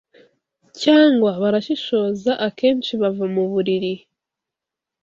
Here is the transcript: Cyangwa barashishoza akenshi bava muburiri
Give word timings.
Cyangwa 0.81 1.31
barashishoza 1.41 2.31
akenshi 2.47 2.91
bava 3.01 3.25
muburiri 3.33 3.93